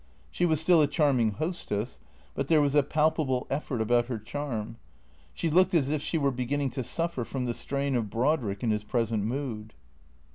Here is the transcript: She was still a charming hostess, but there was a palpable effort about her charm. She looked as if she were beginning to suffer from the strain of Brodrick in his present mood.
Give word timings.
She 0.31 0.47
was 0.47 0.59
still 0.59 0.81
a 0.81 0.87
charming 0.87 1.33
hostess, 1.33 1.99
but 2.33 2.47
there 2.47 2.59
was 2.59 2.73
a 2.73 2.81
palpable 2.81 3.45
effort 3.51 3.81
about 3.81 4.07
her 4.07 4.17
charm. 4.17 4.77
She 5.31 5.47
looked 5.47 5.75
as 5.75 5.89
if 5.89 6.01
she 6.01 6.17
were 6.17 6.31
beginning 6.31 6.71
to 6.71 6.81
suffer 6.81 7.23
from 7.23 7.45
the 7.45 7.53
strain 7.53 7.95
of 7.95 8.09
Brodrick 8.09 8.63
in 8.63 8.71
his 8.71 8.83
present 8.83 9.25
mood. 9.25 9.75